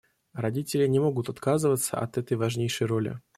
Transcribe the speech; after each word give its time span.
Родители 0.33 0.87
не 0.87 0.97
могут 0.99 1.29
отказываться 1.29 1.99
от 1.99 2.17
этой 2.17 2.35
важнейшей 2.35 2.87
роли. 2.87 3.21